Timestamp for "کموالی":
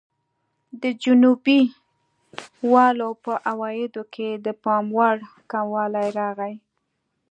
5.51-6.07